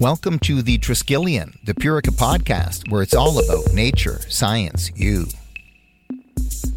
[0.00, 5.26] Welcome to the Triskelion, the Purica podcast, where it's all about nature, science, you.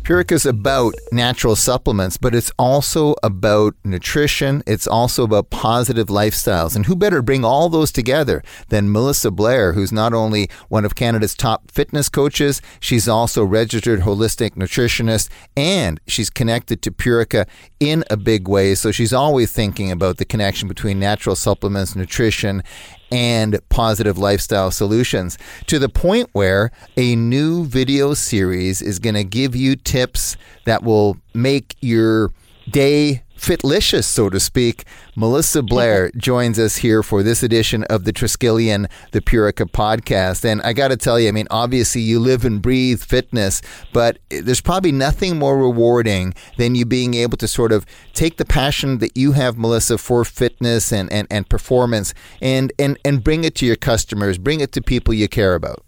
[0.01, 4.63] Purica is about natural supplements, but it's also about nutrition.
[4.65, 6.75] It's also about positive lifestyles.
[6.75, 10.95] And who better bring all those together than Melissa Blair, who's not only one of
[10.95, 17.47] Canada's top fitness coaches, she's also registered holistic nutritionist, and she's connected to Purica
[17.79, 18.73] in a big way.
[18.73, 22.63] So she's always thinking about the connection between natural supplements, nutrition,
[23.11, 29.23] and positive lifestyle solutions to the point where a new video series is going to
[29.23, 32.31] give you tips that will make your
[32.69, 34.83] day fitlicious, so to speak.
[35.15, 40.45] Melissa Blair joins us here for this edition of the Triskelion, the Purica podcast.
[40.45, 44.19] And I got to tell you, I mean, obviously you live and breathe fitness, but
[44.29, 48.99] there's probably nothing more rewarding than you being able to sort of take the passion
[48.99, 53.55] that you have, Melissa, for fitness and, and, and performance and, and, and bring it
[53.55, 55.83] to your customers, bring it to people you care about.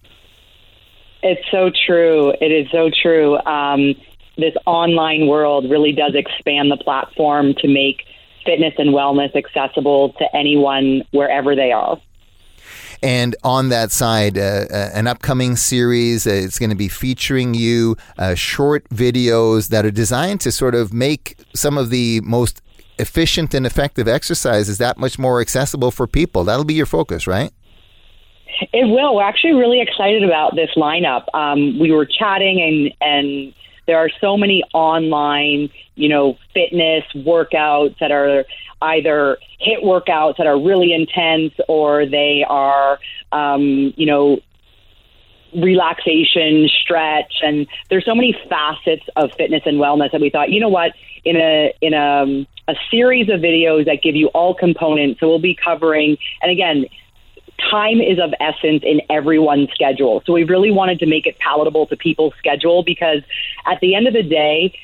[1.21, 2.33] It's so true.
[2.41, 3.37] It is so true.
[3.45, 3.93] Um,
[4.37, 8.03] this online world really does expand the platform to make
[8.45, 11.99] fitness and wellness accessible to anyone wherever they are.
[13.01, 17.53] And on that side, uh, uh, an upcoming series, uh, it's going to be featuring
[17.53, 22.61] you uh, short videos that are designed to sort of make some of the most
[22.99, 26.45] efficient and effective exercises that much more accessible for people.
[26.45, 27.51] That'll be your focus, right?
[28.71, 29.15] It will.
[29.15, 31.25] We're actually really excited about this lineup.
[31.33, 33.53] Um, we were chatting and and
[33.85, 38.45] there are so many online, you know, fitness workouts that are
[38.81, 42.99] either HIIT workouts that are really intense or they are,
[43.31, 44.39] um, you know,
[45.55, 50.59] relaxation, stretch, and there's so many facets of fitness and wellness that we thought, you
[50.59, 50.93] know what,
[51.25, 55.19] in a in a a series of videos that give you all components.
[55.19, 56.85] So we'll be covering, and again,
[57.69, 60.21] time is of essence in everyone's schedule.
[60.25, 63.21] So we really wanted to make it palatable to people's schedule because
[63.65, 64.77] at the end of the day,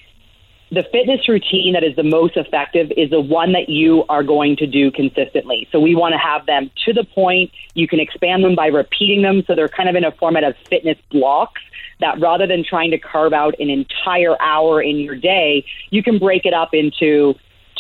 [0.72, 4.56] the fitness routine that is the most effective is the one that you are going
[4.58, 5.68] to do consistently.
[5.72, 7.52] So we want to have them to the point.
[7.74, 9.44] You can expand them by repeating them.
[9.48, 11.62] So they're kind of in a format of fitness blocks
[12.02, 16.20] that rather than trying to carve out an entire hour in your day, you can
[16.20, 17.34] break it up into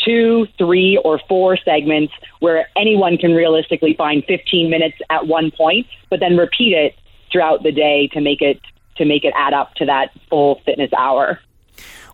[0.05, 5.87] two, three, or four segments where anyone can realistically find 15 minutes at one point,
[6.09, 6.95] but then repeat it
[7.31, 8.59] throughout the day to make it
[8.97, 11.39] to make it add up to that full fitness hour.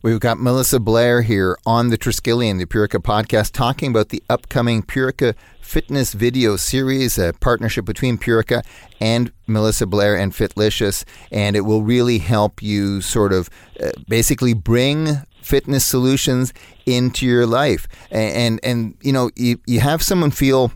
[0.04, 4.84] We've got Melissa Blair here on the Triskelion, the Purica podcast, talking about the upcoming
[4.84, 8.64] Purica fitness video series, a partnership between Purica
[9.00, 13.50] and Melissa Blair and Fitlicious, and it will really help you sort of
[13.82, 16.54] uh, basically bring fitness solutions
[16.86, 17.88] into your life.
[18.10, 20.72] And, and, and you know, you, you have someone feel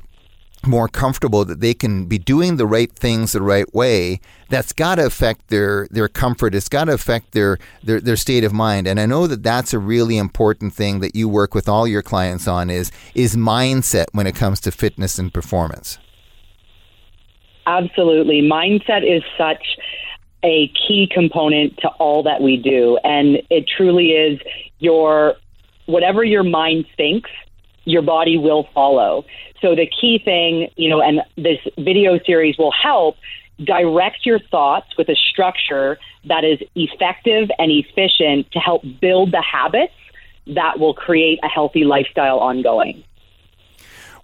[0.66, 4.20] more comfortable that they can be doing the right things the right way
[4.50, 6.54] that's got to affect their their comfort.
[6.54, 8.86] It's got to affect their, their their state of mind.
[8.86, 12.02] And i know that that's a really important thing that you work with all your
[12.02, 15.98] clients on is is mindset when it comes to fitness and performance.
[17.66, 18.42] Absolutely.
[18.42, 19.64] Mindset is such
[20.44, 22.98] a key component to all that we do.
[23.04, 24.40] And it truly is
[24.80, 25.36] your,
[25.86, 27.30] whatever your mind thinks,
[27.86, 29.26] your body will follow.
[29.62, 33.18] So the key thing, you know, and this video series will help
[33.64, 39.42] direct your thoughts with a structure that is effective and efficient to help build the
[39.42, 39.94] habits
[40.48, 43.04] that will create a healthy lifestyle ongoing.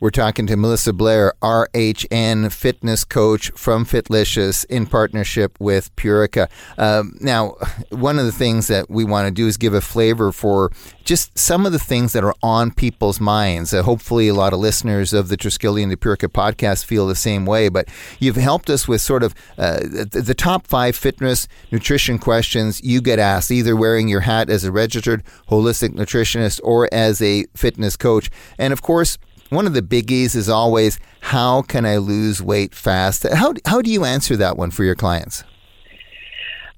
[0.01, 6.49] We're talking to Melissa Blair, RHN fitness coach from Fitlicious in partnership with Purica.
[6.77, 7.55] Um, now,
[7.91, 10.71] one of the things that we want to do is give a flavor for
[11.05, 13.73] just some of the things that are on people's minds.
[13.73, 17.15] Uh, hopefully, a lot of listeners of the Triskelion and the Purica podcast feel the
[17.15, 17.87] same way, but
[18.19, 22.99] you've helped us with sort of uh, the, the top five fitness nutrition questions you
[22.99, 27.95] get asked, either wearing your hat as a registered holistic nutritionist or as a fitness
[27.95, 28.29] coach.
[28.57, 29.17] And of course,
[29.49, 33.25] one of the biggies is always how can I lose weight fast?
[33.31, 35.43] How how do you answer that one for your clients?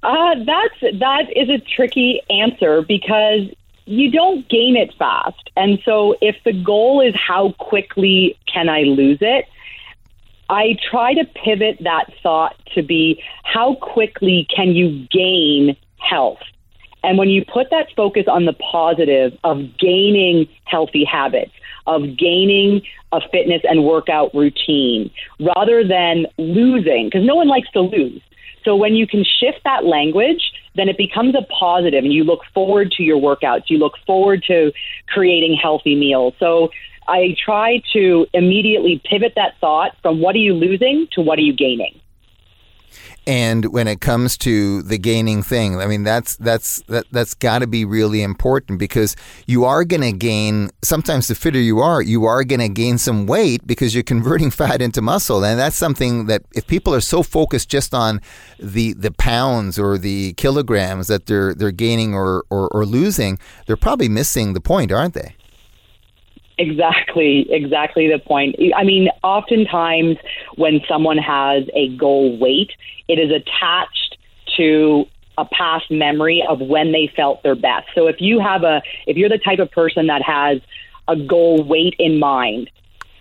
[0.04, 3.50] Uh, that's that is a tricky answer because
[3.86, 8.82] you don't gain it fast, and so if the goal is how quickly can I
[8.82, 9.46] lose it,
[10.50, 16.40] I try to pivot that thought to be how quickly can you gain health.
[17.04, 21.52] And when you put that focus on the positive of gaining healthy habits,
[21.88, 22.82] of gaining
[23.12, 28.22] a fitness and workout routine rather than losing, because no one likes to lose.
[28.64, 32.42] So when you can shift that language, then it becomes a positive and you look
[32.54, 33.64] forward to your workouts.
[33.68, 34.74] You look forward to
[35.08, 36.34] creating healthy meals.
[36.40, 36.70] So
[37.08, 41.44] I try to immediately pivot that thought from what are you losing to what are
[41.44, 42.00] you gaining.
[43.26, 47.60] And when it comes to the gaining thing, I mean that's that's that that's got
[47.60, 50.70] to be really important because you are going to gain.
[50.82, 54.52] Sometimes the fitter you are, you are going to gain some weight because you're converting
[54.62, 58.22] fat into muscle, and that's something that if people are so focused just on
[58.60, 63.78] the the pounds or the kilograms that they're they're gaining or, or, or losing, they're
[63.78, 65.36] probably missing the point, aren't they?
[66.60, 68.56] Exactly, exactly the point.
[68.76, 70.18] I mean, oftentimes
[70.56, 72.72] when someone has a goal weight,
[73.08, 74.18] it is attached
[74.58, 75.06] to
[75.38, 77.88] a past memory of when they felt their best.
[77.94, 80.60] So if you have a, if you're the type of person that has
[81.08, 82.72] a goal weight in mind,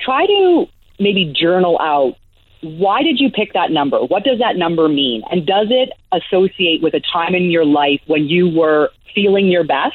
[0.01, 0.67] try to
[0.99, 2.17] maybe journal out
[2.63, 3.99] why did you pick that number?
[3.99, 5.23] What does that number mean?
[5.31, 9.63] And does it associate with a time in your life when you were feeling your
[9.63, 9.95] best?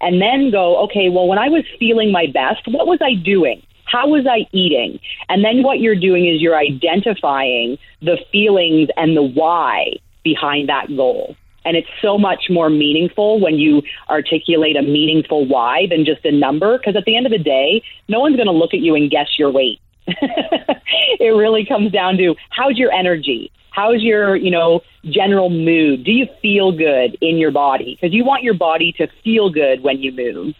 [0.00, 3.62] And then go, okay, well, when I was feeling my best, what was I doing?
[3.84, 4.98] How was I eating?
[5.28, 9.94] And then what you're doing is you're identifying the feelings and the why
[10.24, 11.36] behind that goal.
[11.64, 16.32] And it's so much more meaningful when you articulate a meaningful why than just a
[16.32, 16.78] number.
[16.78, 19.10] Because at the end of the day, no one's going to look at you and
[19.10, 19.80] guess your weight.
[20.06, 23.50] it really comes down to how's your energy?
[23.76, 26.04] How's your, you know, general mood?
[26.04, 27.94] Do you feel good in your body?
[28.00, 30.54] Because you want your body to feel good when you move.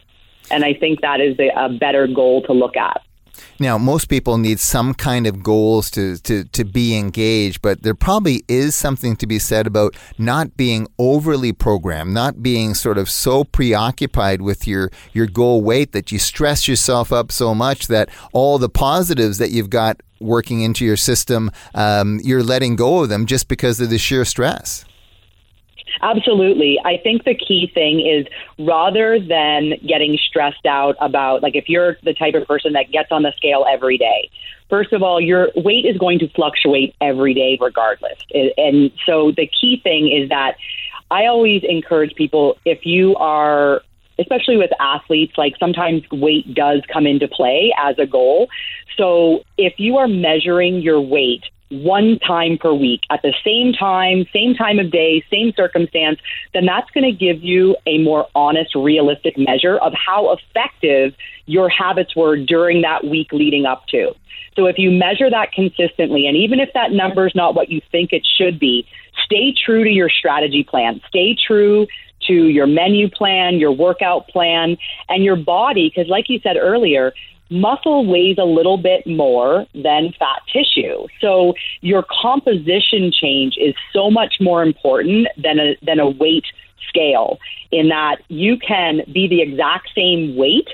[0.50, 3.00] And I think that is a better goal to look at.
[3.58, 7.94] Now, most people need some kind of goals to, to, to be engaged, but there
[7.94, 13.08] probably is something to be said about not being overly programmed, not being sort of
[13.08, 18.10] so preoccupied with your, your goal weight that you stress yourself up so much that
[18.34, 23.08] all the positives that you've got working into your system, um, you're letting go of
[23.08, 24.84] them just because of the sheer stress.
[26.02, 26.78] Absolutely.
[26.84, 28.26] I think the key thing is
[28.58, 33.10] rather than getting stressed out about, like, if you're the type of person that gets
[33.10, 34.30] on the scale every day,
[34.68, 38.18] first of all, your weight is going to fluctuate every day regardless.
[38.58, 40.56] And so the key thing is that
[41.10, 43.80] I always encourage people if you are
[44.18, 48.48] especially with athletes, like sometimes weight does come into play as a goal.
[48.96, 54.24] So if you are measuring your weight one time per week at the same time,
[54.32, 56.20] same time of day, same circumstance,
[56.54, 61.14] then that's going to give you a more honest, realistic measure of how effective
[61.46, 64.14] your habits were during that week leading up to.
[64.54, 67.82] So if you measure that consistently, and even if that number is not what you
[67.90, 68.86] think it should be,
[69.24, 71.00] stay true to your strategy plan.
[71.08, 71.86] Stay true
[72.26, 74.76] to your menu plan, your workout plan,
[75.08, 77.12] and your body, because like you said earlier,
[77.50, 81.06] muscle weighs a little bit more than fat tissue.
[81.20, 86.44] So your composition change is so much more important than a, than a weight
[86.88, 87.38] scale
[87.70, 90.68] in that you can be the exact same weight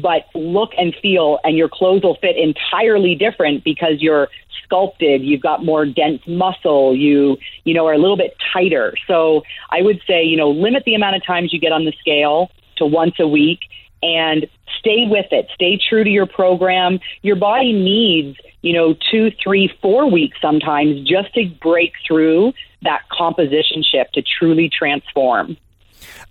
[0.00, 4.28] but look and feel and your clothes will fit entirely different because you're
[4.64, 9.42] sculpted you've got more dense muscle you you know are a little bit tighter so
[9.70, 12.50] i would say you know limit the amount of times you get on the scale
[12.76, 13.60] to once a week
[14.02, 14.46] and
[14.78, 15.48] stay with it.
[15.54, 17.00] Stay true to your program.
[17.22, 22.52] Your body needs, you know, two, three, four weeks sometimes just to break through
[22.82, 25.56] that composition shift to truly transform.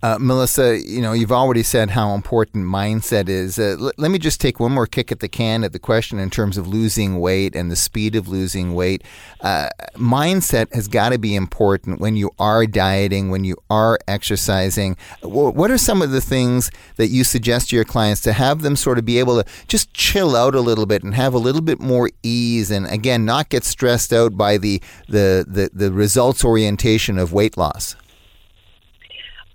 [0.04, 3.58] Uh, Melissa, you know, you've already said how important mindset is.
[3.58, 6.20] Uh, l- let me just take one more kick at the can at the question
[6.20, 9.04] in terms of losing weight and the speed of losing weight.
[9.42, 14.98] Uh, mindset has got to be important when you are dieting, when you are exercising.
[15.22, 18.62] W- what are some of the things that you suggest to your clients to have
[18.62, 21.40] them sort of be able to just chill out a little bit and have a
[21.40, 25.92] little bit more ease and, again, not get stressed out by the, the, the, the
[25.92, 27.96] results orientation of weight loss?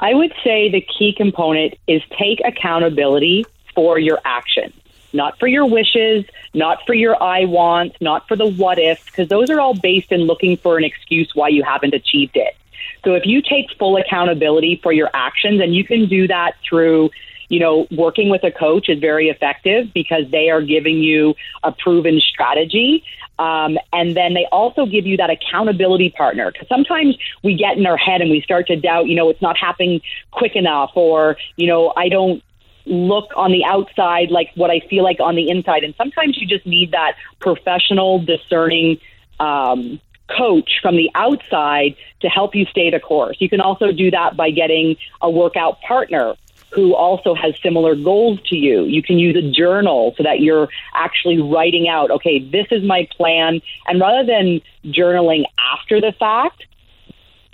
[0.00, 4.72] I would say the key component is take accountability for your actions,
[5.12, 9.28] not for your wishes, not for your I want, not for the what ifs, because
[9.28, 12.56] those are all based in looking for an excuse why you haven't achieved it.
[13.04, 17.10] So if you take full accountability for your actions, and you can do that through
[17.50, 21.72] you know, working with a coach is very effective because they are giving you a
[21.72, 23.04] proven strategy.
[23.40, 26.52] Um, and then they also give you that accountability partner.
[26.52, 29.42] Because sometimes we get in our head and we start to doubt, you know, it's
[29.42, 32.42] not happening quick enough, or, you know, I don't
[32.86, 35.82] look on the outside like what I feel like on the inside.
[35.82, 39.00] And sometimes you just need that professional, discerning,
[39.40, 40.00] um,
[40.38, 43.36] coach from the outside to help you stay the course.
[43.40, 46.34] You can also do that by getting a workout partner
[46.72, 48.84] who also has similar goals to you.
[48.84, 53.08] You can use a journal so that you're actually writing out, okay, this is my
[53.16, 53.60] plan.
[53.86, 56.64] And rather than journaling after the fact,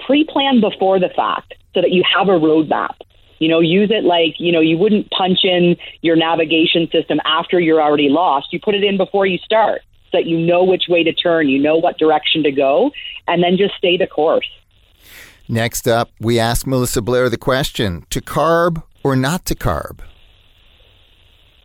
[0.05, 2.97] pre plan before the fact so that you have a roadmap.
[3.39, 7.61] You know, use it like, you know, you wouldn't punch in your navigation system after
[7.61, 8.51] you're already lost.
[8.51, 11.49] You put it in before you start so that you know which way to turn,
[11.49, 12.93] you know what direction to go,
[13.29, 14.49] and then just stay the course.
[15.49, 20.01] Next up, we ask Melissa Blair the question to carb or not to carb?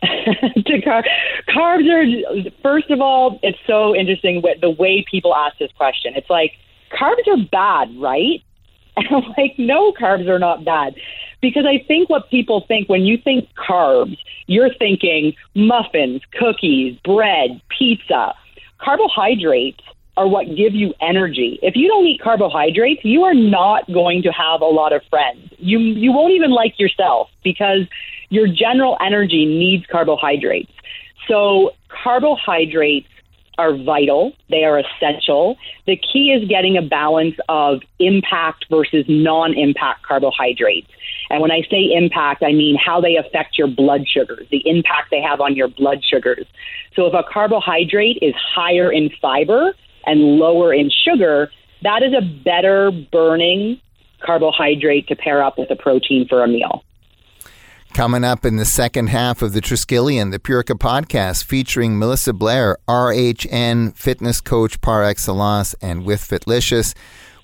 [0.02, 1.04] to car-
[1.48, 6.12] carbs are, first of all, it's so interesting the way people ask this question.
[6.14, 6.52] It's like,
[6.92, 8.40] carbs are bad, right?
[8.94, 10.94] And I'm like, no, carbs are not bad.
[11.40, 17.62] Because I think what people think when you think carbs, you're thinking muffins, cookies, bread,
[17.76, 18.34] pizza.
[18.78, 19.82] Carbohydrates
[20.16, 21.58] are what give you energy.
[21.62, 25.52] If you don't eat carbohydrates, you are not going to have a lot of friends.
[25.58, 27.86] You you won't even like yourself because
[28.28, 30.72] your general energy needs carbohydrates.
[31.28, 33.08] So carbohydrates
[33.58, 34.32] are vital.
[34.48, 35.56] They are essential.
[35.86, 40.88] The key is getting a balance of impact versus non-impact carbohydrates.
[41.28, 45.10] And when I say impact, I mean how they affect your blood sugars, the impact
[45.10, 46.46] they have on your blood sugars.
[46.94, 49.74] So if a carbohydrate is higher in fiber,
[50.06, 51.50] and lower in sugar,
[51.82, 53.80] that is a better burning
[54.24, 56.84] carbohydrate to pair up with a protein for a meal.
[57.92, 62.78] Coming up in the second half of the Triskelion, the Purica podcast, featuring Melissa Blair,
[62.88, 66.94] RHN fitness coach par excellence, and with Fitlicious,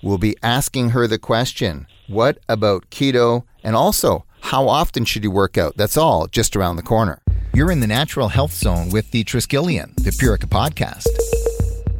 [0.01, 3.43] we'll be asking her the question what about keto?
[3.63, 5.77] And also, how often should you work out?
[5.77, 7.21] That's all just around the corner.
[7.53, 11.05] You're in the natural health zone with the Triskelion, the Purica podcast.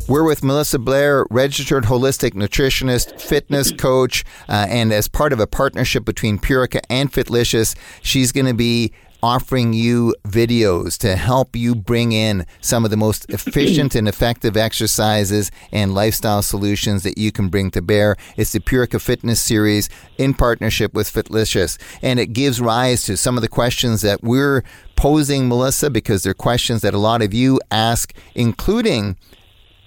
[0.09, 5.45] We're with Melissa Blair, registered holistic nutritionist, fitness coach, uh, and as part of a
[5.45, 11.75] partnership between Purica and Fitlicious, she's going to be offering you videos to help you
[11.75, 17.31] bring in some of the most efficient and effective exercises and lifestyle solutions that you
[17.31, 18.15] can bring to bear.
[18.35, 23.37] It's the Purica Fitness series in partnership with Fitlicious, and it gives rise to some
[23.37, 24.63] of the questions that we're
[24.95, 29.15] posing, Melissa, because they're questions that a lot of you ask, including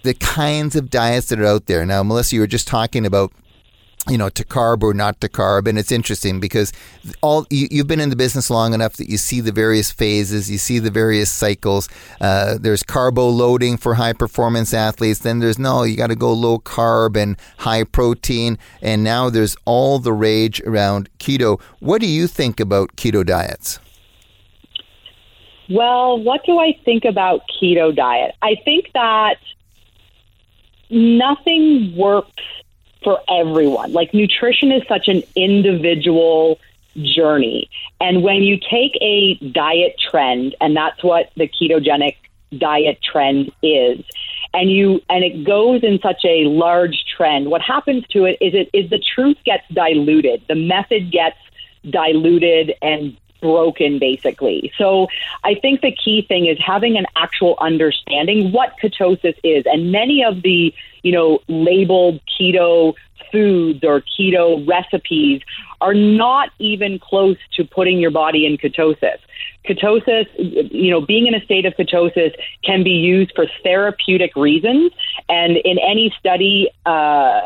[0.02, 1.84] the kinds of diets that are out there.
[1.86, 3.32] Now, Melissa, you were just talking about
[4.08, 5.68] you know, to carb or not to carb.
[5.68, 6.72] And it's interesting because
[7.20, 10.50] all you, have been in the business long enough that you see the various phases,
[10.50, 11.88] you see the various cycles.
[12.20, 15.20] Uh, there's carbo loading for high performance athletes.
[15.20, 18.58] Then there's no, you got to go low carb and high protein.
[18.80, 21.60] And now there's all the rage around keto.
[21.78, 23.78] What do you think about keto diets?
[25.70, 28.34] Well, what do I think about keto diet?
[28.42, 29.36] I think that
[30.92, 32.42] nothing works
[33.02, 33.92] for everyone.
[33.92, 36.60] Like nutrition is such an individual
[36.96, 37.70] journey.
[38.00, 42.16] And when you take a diet trend, and that's what the ketogenic
[42.56, 44.04] diet trend is,
[44.54, 48.54] and you and it goes in such a large trend, what happens to it is
[48.54, 50.42] it is the truth gets diluted.
[50.48, 51.38] The method gets
[51.88, 54.72] diluted and broken basically.
[54.78, 55.08] So
[55.44, 59.64] I think the key thing is having an actual understanding what ketosis is.
[59.66, 60.72] And many of the,
[61.02, 62.94] you know, labeled keto
[63.30, 65.42] foods or keto recipes
[65.80, 69.18] are not even close to putting your body in ketosis.
[69.66, 70.26] Ketosis,
[70.72, 72.32] you know, being in a state of ketosis
[72.64, 74.92] can be used for therapeutic reasons.
[75.28, 77.40] And in any study, uh,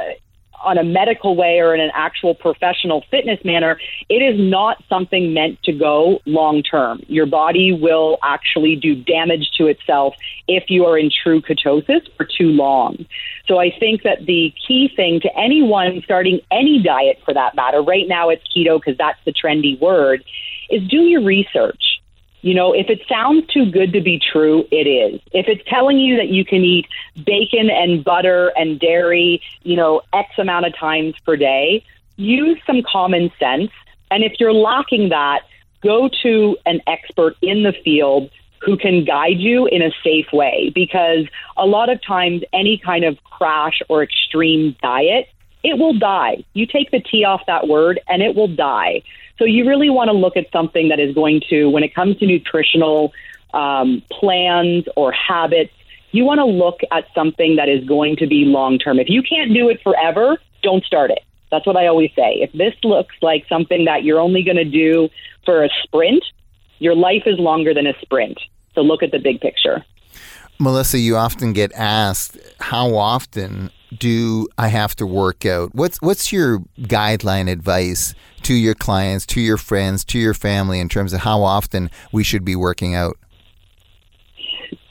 [0.66, 5.32] on a medical way or in an actual professional fitness manner, it is not something
[5.32, 7.00] meant to go long term.
[7.06, 10.14] Your body will actually do damage to itself
[10.48, 13.06] if you are in true ketosis for too long.
[13.46, 17.80] So I think that the key thing to anyone starting any diet for that matter,
[17.80, 20.24] right now it's keto because that's the trendy word,
[20.68, 21.95] is do your research.
[22.42, 25.20] You know, if it sounds too good to be true, it is.
[25.32, 26.86] If it's telling you that you can eat
[27.24, 31.84] bacon and butter and dairy, you know, X amount of times per day,
[32.16, 33.70] use some common sense.
[34.10, 35.40] And if you're lacking that,
[35.82, 40.72] go to an expert in the field who can guide you in a safe way
[40.74, 41.26] because
[41.56, 45.28] a lot of times any kind of crash or extreme diet,
[45.62, 46.44] it will die.
[46.54, 49.02] You take the T off that word and it will die.
[49.38, 52.16] So you really want to look at something that is going to, when it comes
[52.18, 53.12] to nutritional
[53.52, 55.72] um, plans or habits,
[56.12, 58.98] you want to look at something that is going to be long term.
[58.98, 61.20] If you can't do it forever, don't start it.
[61.50, 62.40] That's what I always say.
[62.40, 65.08] If this looks like something that you're only going to do
[65.44, 66.24] for a sprint,
[66.78, 68.38] your life is longer than a sprint.
[68.74, 69.84] So look at the big picture.
[70.58, 75.74] Melissa, you often get asked how often do I have to work out?
[75.74, 80.88] What's what's your guideline advice to your clients, to your friends, to your family in
[80.88, 83.16] terms of how often we should be working out?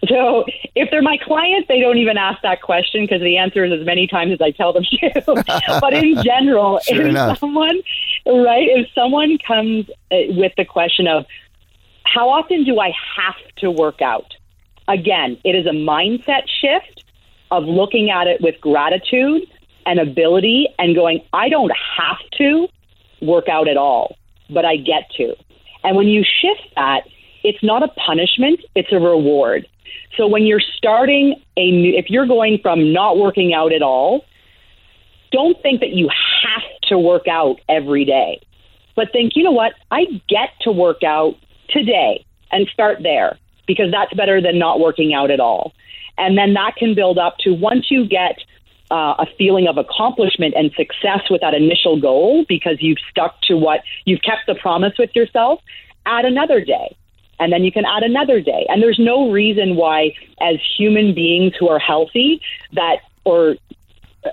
[0.08, 3.80] So if they're my clients, they don't even ask that question because the answer is
[3.80, 5.34] as many times as I tell them to.
[5.82, 7.40] but in general, sure if enough.
[7.40, 7.82] someone,
[8.25, 11.25] right, if someone comes uh, with the question of
[12.04, 14.36] how often do I have to work out?
[14.88, 16.95] Again, it is a mindset shift
[17.52, 19.44] of looking at it with gratitude
[19.86, 22.68] and ability and going, I don't have to
[23.22, 24.18] work out at all,
[24.50, 25.36] but I get to.
[25.84, 27.04] And when you shift that,
[27.44, 29.68] it's not a punishment, it's a reward.
[30.18, 34.25] So when you're starting a new, if you're going from not working out at all,
[35.32, 38.42] don't think that you have to work out every day,
[38.96, 39.74] but think, you know what?
[39.92, 41.36] I get to work out
[41.70, 43.38] today and start there
[43.68, 45.74] because that's better than not working out at all.
[46.17, 48.39] And then that can build up to once you get
[48.91, 53.55] uh, a feeling of accomplishment and success with that initial goal because you've stuck to
[53.55, 55.60] what you've kept the promise with yourself,
[56.05, 56.95] add another day.
[57.39, 58.65] And then you can add another day.
[58.69, 62.41] And there's no reason why, as human beings who are healthy,
[62.74, 63.55] that or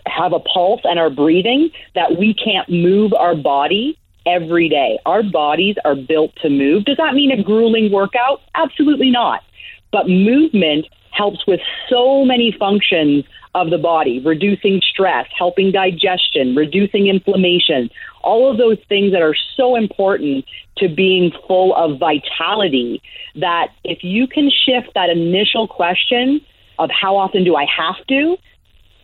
[0.07, 4.99] have a pulse and are breathing, that we can't move our body every day.
[5.05, 6.85] Our bodies are built to move.
[6.85, 8.41] Does that mean a grueling workout?
[8.55, 9.43] Absolutely not.
[9.91, 17.07] But movement helps with so many functions of the body, reducing stress, helping digestion, reducing
[17.07, 17.91] inflammation,
[18.23, 20.45] all of those things that are so important
[20.79, 23.03] to being full of vitality.
[23.37, 26.41] That if you can shift that initial question
[26.79, 28.37] of how often do I have to,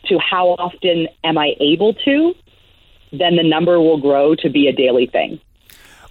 [0.07, 2.35] to how often am I able to,
[3.13, 5.41] then the number will grow to be a daily thing.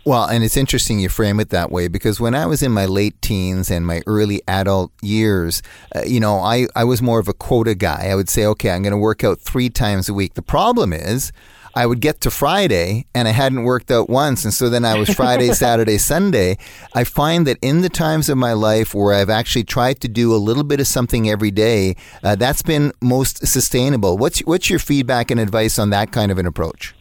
[0.08, 2.86] Well, and it's interesting you frame it that way because when I was in my
[2.86, 5.62] late teens and my early adult years,
[5.94, 8.08] uh, you know, I, I was more of a quota guy.
[8.08, 10.36] I would say, okay, I'm going to work out three times a week.
[10.36, 11.34] The problem is,
[11.76, 14.46] I would get to Friday and I hadn't worked out once.
[14.46, 16.58] And so then I was Friday, Saturday, Sunday.
[16.96, 20.34] I find that in the times of my life where I've actually tried to do
[20.34, 24.18] a little bit of something every day, uh, that's been most sustainable.
[24.18, 26.94] What's, what's your feedback and advice on that kind of an approach?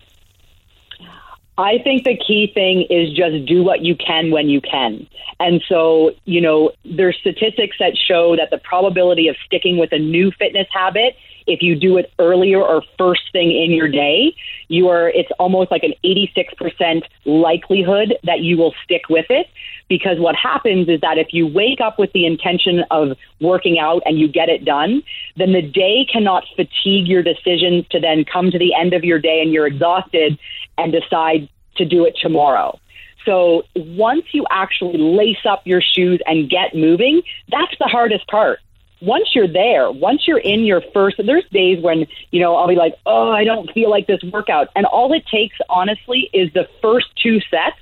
[1.58, 5.06] I think the key thing is just do what you can when you can.
[5.40, 9.98] And so, you know, there's statistics that show that the probability of sticking with a
[9.98, 14.34] new fitness habit, if you do it earlier or first thing in your day,
[14.68, 19.46] you are it's almost like an 86% likelihood that you will stick with it
[19.88, 24.02] because what happens is that if you wake up with the intention of working out
[24.04, 25.02] and you get it done,
[25.36, 29.20] then the day cannot fatigue your decisions to then come to the end of your
[29.20, 30.38] day and you're exhausted
[30.78, 32.78] and decide to do it tomorrow.
[33.24, 38.60] So once you actually lace up your shoes and get moving, that's the hardest part.
[39.02, 42.76] Once you're there, once you're in your first, there's days when, you know, I'll be
[42.76, 44.68] like, oh, I don't feel like this workout.
[44.74, 47.76] And all it takes, honestly, is the first two sets.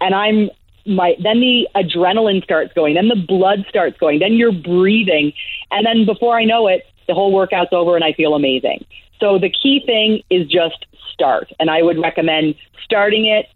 [0.00, 0.50] And I'm
[0.86, 5.32] my then the adrenaline starts going, then the blood starts going, then you're breathing,
[5.70, 8.84] and then before I know it, the whole workout's over and I feel amazing.
[9.20, 13.46] So the key thing is just start, and I would recommend starting it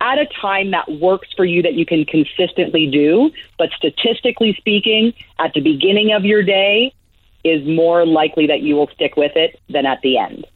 [0.00, 3.30] at a time that works for you that you can consistently do.
[3.58, 6.94] But statistically speaking, at the beginning of your day
[7.44, 10.46] is more likely that you will stick with it than at the end.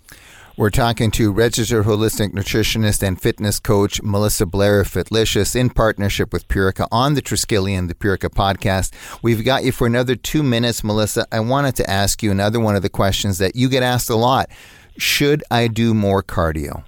[0.56, 6.32] We're talking to registered holistic nutritionist and fitness coach Melissa Blair of Fitlicious in partnership
[6.32, 8.92] with Purica on the Triskelion, the Purica podcast.
[9.20, 11.26] We've got you for another two minutes, Melissa.
[11.32, 14.14] I wanted to ask you another one of the questions that you get asked a
[14.14, 14.48] lot.
[14.96, 16.84] Should I do more cardio?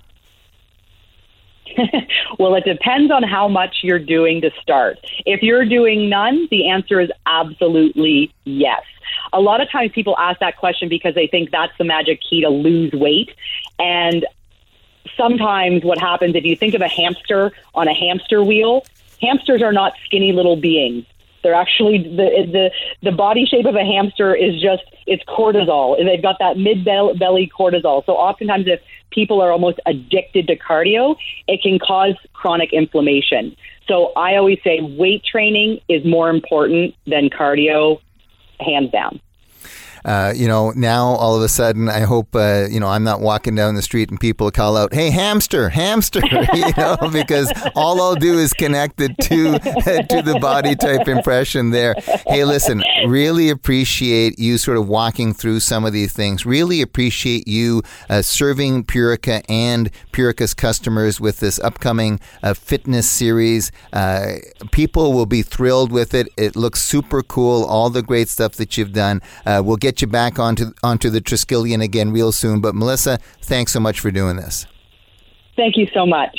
[2.38, 4.98] well, it depends on how much you're doing to start.
[5.24, 8.82] If you're doing none, the answer is absolutely yes.
[9.32, 12.40] A lot of times people ask that question because they think that's the magic key
[12.42, 13.30] to lose weight.
[13.78, 14.24] And
[15.16, 18.84] sometimes what happens if you think of a hamster on a hamster wheel,
[19.20, 21.04] hamsters are not skinny little beings.
[21.46, 22.70] They're actually the the
[23.04, 27.48] the body shape of a hamster is just it's cortisol, they've got that mid belly
[27.56, 28.04] cortisol.
[28.04, 28.80] So oftentimes, if
[29.12, 31.14] people are almost addicted to cardio,
[31.46, 33.54] it can cause chronic inflammation.
[33.86, 38.00] So I always say weight training is more important than cardio,
[38.58, 39.20] hands down.
[40.06, 43.20] Uh, you know, now all of a sudden, I hope, uh, you know, I'm not
[43.20, 46.20] walking down the street and people call out, hey, hamster, hamster,
[46.54, 51.70] you know, because all I'll do is connect it to, to the body type impression
[51.70, 51.96] there.
[52.28, 56.46] Hey, listen, really appreciate you sort of walking through some of these things.
[56.46, 63.72] Really appreciate you uh, serving Purica and Purica's customers with this upcoming uh, fitness series.
[63.92, 64.34] Uh,
[64.70, 66.28] people will be thrilled with it.
[66.36, 67.64] It looks super cool.
[67.64, 69.20] All the great stuff that you've done.
[69.44, 72.60] We'll get you back onto onto the Triskelion again real soon.
[72.60, 74.66] But Melissa, thanks so much for doing this.
[75.56, 76.36] Thank you so much.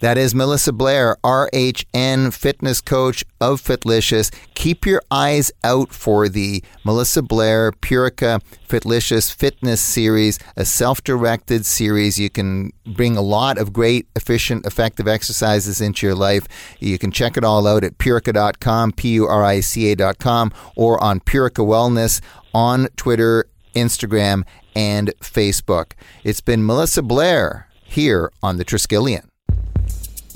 [0.00, 4.30] That is Melissa Blair, RHN fitness coach of Fitlicious.
[4.54, 11.64] Keep your eyes out for the Melissa Blair Purica Fitlicious Fitness Series, a self directed
[11.64, 12.18] series.
[12.18, 16.46] You can bring a lot of great, efficient, effective exercises into your life.
[16.78, 21.02] You can check it all out at purica.com, P U R I C A.com, or
[21.02, 22.20] on Purica Wellness
[22.52, 25.92] on Twitter, Instagram, and Facebook.
[26.22, 29.26] It's been Melissa Blair here on the Triskelion.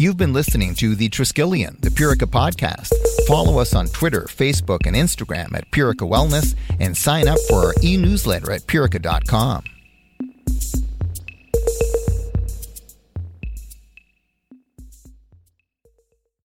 [0.00, 2.90] You've been listening to The Triskelion, the Purica podcast.
[3.26, 7.74] Follow us on Twitter, Facebook, and Instagram at Purica Wellness and sign up for our
[7.82, 9.62] e newsletter at purica.com.